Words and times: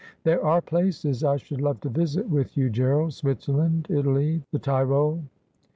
'There 0.23 0.43
are 0.43 0.63
places 0.63 1.23
I 1.23 1.37
should 1.37 1.61
love 1.61 1.79
to 1.81 1.89
visit 1.89 2.27
with 2.27 2.57
you, 2.57 2.71
Gerald— 2.71 3.13
Switzerland, 3.13 3.85
Italy, 3.87 4.41
the 4.51 4.57
Tyrol.' 4.57 5.21